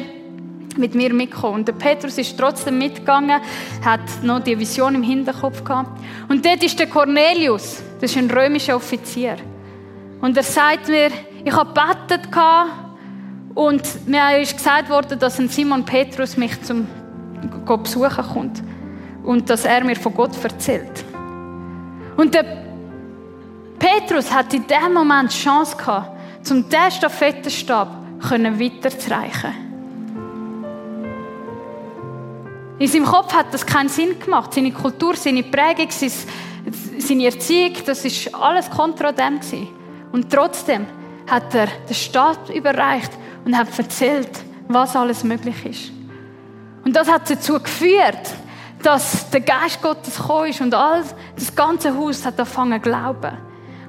[0.77, 1.57] mit mir mitkommen?
[1.57, 3.41] Und der Petrus ist trotzdem mitgegangen,
[3.85, 6.01] hat noch die Vision im Hinterkopf gehabt.
[6.29, 9.37] Und dort ist der Cornelius, das ist ein römischer Offizier.
[10.21, 11.11] Und er sagt mir,
[11.45, 12.29] ich habe gebetet
[13.55, 16.87] und mir ist gesagt worden, dass ein Simon Petrus mich zum
[17.67, 18.63] besuchen kommt
[19.25, 21.05] und dass er mir von Gott erzählt.
[22.17, 22.45] Und der
[23.79, 27.89] Petrus hat in dem Moment die Chance gehabt, zum diesen Stafettenstab
[28.21, 29.55] weiterzureichen.
[32.79, 34.55] In seinem Kopf hat das keinen Sinn gemacht.
[34.55, 39.41] Seine Kultur, seine Prägung, seine Erziehung, das ist alles kontra dem
[40.11, 40.87] Und trotzdem
[41.27, 43.13] hat er den Staat überreicht
[43.45, 44.31] und hat erzählt,
[44.69, 45.93] was alles möglich ist.
[46.85, 48.31] Und das hat dazu geführt,
[48.83, 51.03] dass der Geist Gottes gekommen ist und all
[51.37, 53.37] das ganze Haus hat angefangen zu glauben.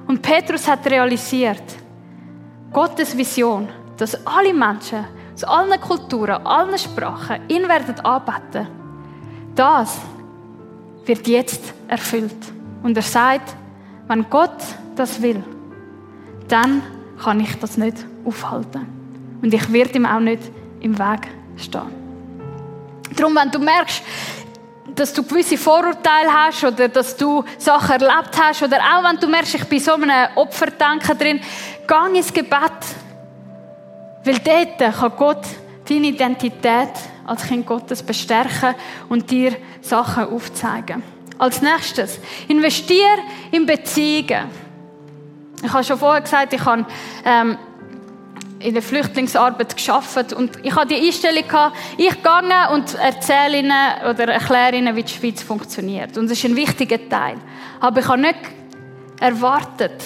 [0.06, 1.62] Und Petrus hat realisiert,
[2.72, 8.68] Gottes Vision, dass alle Menschen aus allen Kulturen, allen Sprachen ihn werden anbeten,
[9.54, 9.98] das
[11.04, 12.36] wird jetzt erfüllt.
[12.82, 13.54] Und er sagt,
[14.08, 14.62] wenn Gott
[14.96, 15.42] das will,
[16.48, 16.82] dann
[17.22, 18.86] kann ich das nicht aufhalten.
[19.42, 20.42] Und ich werde ihm auch nicht
[20.80, 22.04] im Weg stehen.
[23.16, 24.02] Darum, wenn du merkst,
[24.94, 29.26] dass du gewisse Vorurteile hast oder dass du Sachen erlebt hast oder auch wenn du
[29.26, 31.40] merkst, ich bin so einem Opferdenken drin,
[31.86, 32.80] geh ins Gebet.
[34.24, 35.46] Weil dort kann Gott
[35.88, 36.90] deine Identität
[37.26, 38.74] als Kind Gottes bestärken
[39.08, 41.02] und dir Sachen aufzeigen.
[41.38, 43.18] Als nächstes, investier
[43.50, 44.63] in Beziehungen.
[45.62, 46.84] Ich habe schon vorher gesagt, ich habe
[47.24, 47.56] ähm,
[48.58, 51.44] in der Flüchtlingsarbeit geschafft und ich hatte die Einstellung
[51.98, 56.16] ich gehe und erzähle ihnen oder erkläre ihnen, wie die Schweiz funktioniert.
[56.16, 57.36] Und das ist ein wichtiger Teil.
[57.80, 58.38] Aber ich habe nicht
[59.20, 60.02] erwartet,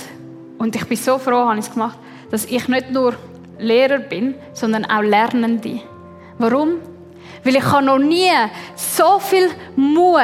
[0.58, 1.98] und ich bin so froh, habe ich es gemacht,
[2.30, 3.14] dass ich nicht nur
[3.58, 5.80] Lehrer bin, sondern auch Lernende.
[6.38, 6.80] Warum?
[7.44, 8.32] Weil ich habe noch nie
[8.74, 10.20] so viel Mut,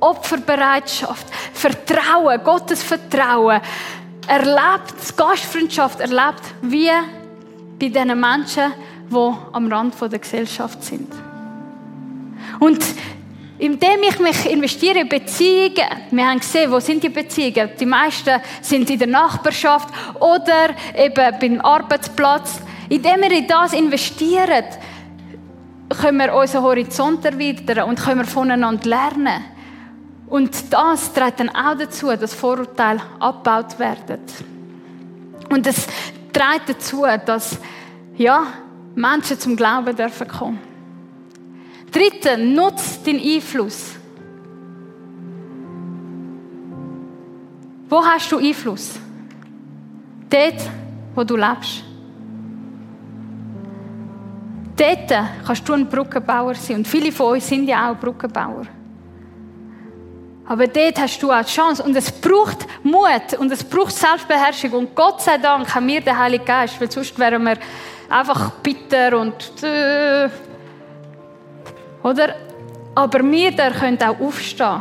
[0.00, 3.60] Opferbereitschaft, Vertrauen, Gottes Vertrauen
[4.26, 6.90] erlebt, Gastfreundschaft erlebt, wie
[7.78, 8.72] bei diesen Menschen,
[9.10, 11.12] die am Rand der Gesellschaft sind.
[12.58, 12.84] Und
[13.58, 17.70] indem ich mich investiere in Beziehungen, wir haben gesehen, wo sind die Beziehungen?
[17.78, 19.88] Die meisten sind in der Nachbarschaft
[20.20, 22.60] oder eben beim Arbeitsplatz.
[22.88, 24.64] Indem wir in das investieren,
[26.00, 29.44] können wir unseren Horizont erweitern und können wir voneinander lernen.
[30.26, 34.20] Und das trägt dann auch dazu, dass Vorurteile abgebaut werden.
[35.50, 35.86] Und es
[36.32, 37.58] trägt dazu, dass
[38.16, 38.46] ja,
[38.94, 40.58] Menschen zum Glauben dürfen kommen.
[41.92, 43.94] Drittens, nutz den Einfluss.
[47.88, 48.98] Wo hast du Einfluss?
[50.28, 50.70] Dort,
[51.14, 51.84] wo du lebst.
[54.76, 55.08] Dort
[55.46, 56.78] kannst du ein Brückenbauer sein.
[56.78, 58.66] Und viele von uns sind ja auch Brückenbauer.
[60.48, 61.82] Aber dort hast du auch die Chance.
[61.82, 64.72] Und es braucht Mut und es braucht Selbstbeherrschung.
[64.72, 67.58] Und Gott sei Dank haben wir den Heiligen Geist, weil sonst wären wir
[68.08, 69.62] einfach bitter und.
[69.62, 70.28] Äh,
[72.02, 72.34] oder?
[72.94, 74.80] Aber wir da können auch aufstehen.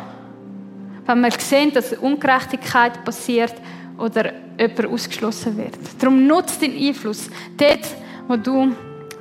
[1.06, 3.54] Wenn wir sehen, dass Ungerechtigkeit passiert
[3.97, 5.73] oder jemand ausgeschlossen wird.
[5.99, 7.86] Darum nutzt den Einfluss dort,
[8.28, 8.75] wo du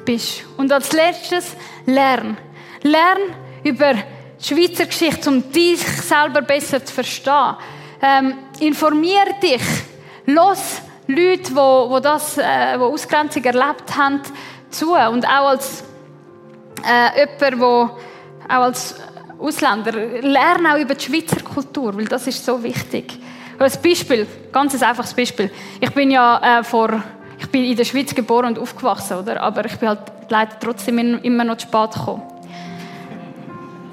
[0.04, 0.44] bist.
[0.56, 2.36] Und als letztes, lern.
[2.82, 3.18] Lern
[3.64, 3.94] über
[4.44, 7.56] die Schweizer Geschichte, um dich selber besser zu verstehen.
[8.02, 9.62] Ähm, informier dich.
[10.26, 14.20] Los Leute, die, die das, äh, die Ausgrenzung erlebt haben,
[14.70, 14.94] zu.
[14.94, 15.84] Und auch als
[16.82, 17.90] äh, jemand, wo,
[18.48, 18.96] auch als
[19.38, 23.18] Ausländer, lerne auch über die Schweizer Kultur, weil das ist so wichtig.
[23.58, 25.50] Ein Beispiel, ganz ein einfaches Beispiel.
[25.80, 27.02] Ich bin ja äh, vor
[27.38, 29.42] ich bin in der Schweiz geboren und aufgewachsen, oder?
[29.42, 32.22] Aber ich bin halt leider trotzdem immer noch zu spät gekommen.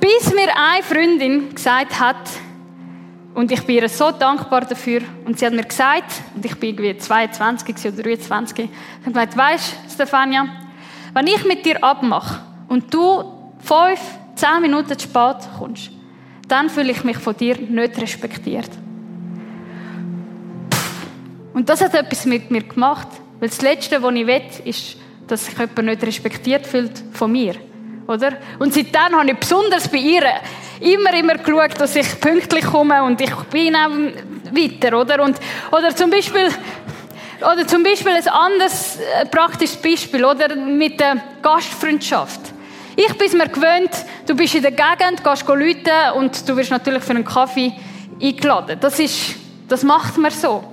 [0.01, 2.17] Bis mir eine Freundin gesagt hat,
[3.35, 6.71] und ich bin ihr so dankbar dafür, und sie hat mir gesagt, und ich bin
[6.71, 8.63] irgendwie 22 oder 23, sie
[9.05, 10.47] hat gesagt, weisst, Stefania,
[11.13, 13.23] wenn ich mit dir abmache und du
[13.59, 13.99] fünf,
[14.33, 15.91] zehn Minuten zu spät kommst,
[16.47, 18.71] dann fühle ich mich von dir nicht respektiert.
[21.53, 23.07] Und das hat etwas mit mir gemacht.
[23.39, 27.55] Weil das Letzte, was ich will, ist, dass sich jemand nicht respektiert fühlt von mir.
[28.07, 28.33] Oder?
[28.59, 30.23] Und seitdem habe ich besonders bei ihr
[30.79, 33.89] immer, immer geschaut, dass ich pünktlich komme und ich bin auch
[34.51, 35.23] weiter, oder?
[35.23, 35.37] Und,
[35.71, 36.49] oder zum Beispiel,
[37.39, 40.55] oder zum Beispiel ein anderes äh, praktisches Beispiel, oder?
[40.55, 42.39] Mit der Gastfreundschaft.
[42.95, 43.91] Ich bin mir gewöhnt,
[44.27, 47.73] du bist in der Gegend, gehst Leute und du wirst natürlich für einen Kaffee
[48.21, 48.77] eingeladen.
[48.79, 49.35] Das ist,
[49.67, 50.63] das macht man so.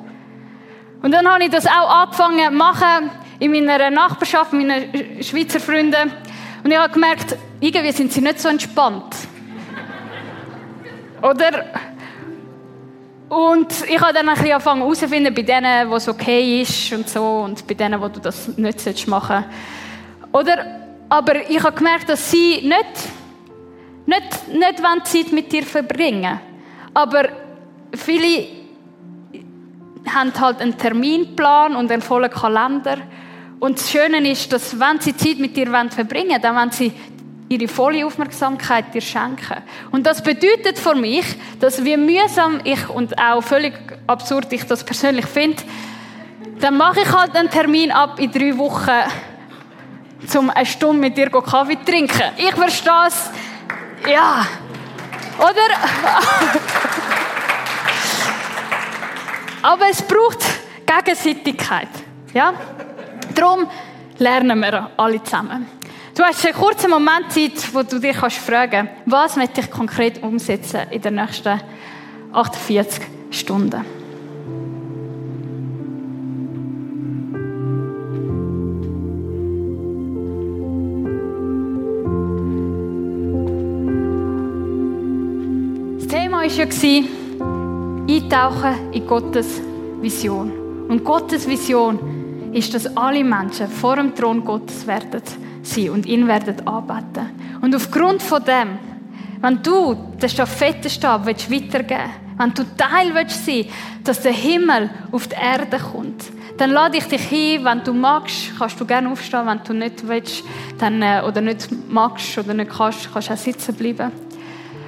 [1.01, 6.13] Und dann habe ich das auch angefangen zu machen in meiner Nachbarschaft, meinen Schweizer Freunden.
[6.63, 9.15] Und ich habe gemerkt, irgendwie sind sie nicht so entspannt.
[11.23, 11.65] Oder?
[13.29, 17.09] Und ich habe dann ein bisschen angefangen herauszufinden, bei denen, wo es okay ist und
[17.09, 20.49] so, und bei denen, wo du das nicht machen sollst.
[20.49, 20.65] Oder?
[21.09, 23.09] Aber ich habe gemerkt, dass sie nicht,
[24.07, 26.39] nicht, nicht Zeit mit dir verbringen
[26.93, 27.29] Aber
[27.95, 28.47] viele
[30.15, 32.99] haben halt einen Terminplan und einen vollen Kalender.
[33.61, 36.93] Und das Schöne ist, dass wenn sie Zeit mit dir verbringen wollen, dann wollen sie
[37.49, 39.63] ihre volle Aufmerksamkeit dir schenken.
[39.91, 41.25] Und das bedeutet für mich,
[41.59, 43.75] dass wie mühsam ich und auch völlig
[44.07, 45.63] absurd ich das persönlich finde,
[46.61, 48.91] dann mache ich halt einen Termin ab in drei Wochen,
[50.37, 52.23] um eine Stunde mit dir Kaffee zu trinken.
[52.37, 53.31] Ich verstehe es.
[54.09, 54.47] Ja.
[55.39, 55.69] Oder?
[59.63, 60.45] Aber es braucht
[60.87, 61.89] Gegenseitigkeit.
[62.35, 62.53] Ja?
[63.39, 63.69] Darum
[64.19, 65.67] lernen wir alle zusammen.
[66.17, 70.21] Du hast einen kurzen Moment Zeit, wo du dich kannst fragen was möchte ich konkret
[70.25, 71.61] umsetzen in den nächsten
[72.33, 73.85] 48 Stunden.
[85.99, 86.65] Das Thema war ja,
[88.09, 89.61] eintauchen in Gottes
[90.01, 90.53] Vision.
[90.89, 92.18] Und Gottes Vision
[92.53, 95.23] ist, dass alle Menschen vor dem Thron Gottes werden
[95.63, 97.31] sein und ihn werden anbeten.
[97.61, 98.79] Und aufgrund von dem,
[99.41, 103.67] wenn du den Stafettenstab weitergeben willst, wenn du Teil willst sein
[104.05, 106.25] dass der Himmel auf die Erde kommt,
[106.57, 110.09] dann lade ich dich ein, wenn du magst, kannst du gerne aufstehen, wenn du nicht
[110.09, 110.45] willst,
[110.79, 114.11] dann, äh, oder nicht magst oder nicht kannst, kannst du auch sitzen bleiben.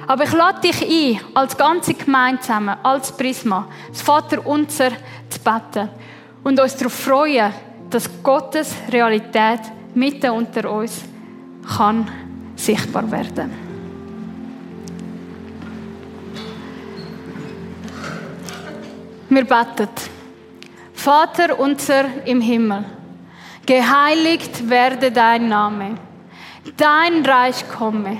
[0.07, 4.89] Aber ich lade dich ein, als ganze Gemeinde zusammen, als Prisma, das Vater unser
[5.29, 5.89] zu beten
[6.43, 7.53] und uns darauf freuen,
[7.89, 9.59] dass Gottes Realität
[9.93, 11.03] mitten unter uns
[11.77, 12.07] kann
[12.55, 13.51] sichtbar werden.
[19.29, 19.89] Wir beten.
[20.93, 22.83] Vater unser im Himmel,
[23.65, 25.95] geheiligt werde dein Name,
[26.77, 28.17] dein Reich komme,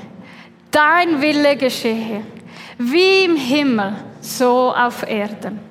[0.72, 2.22] dein Wille geschehe,
[2.80, 5.71] wie im Himmel, so auf Erden.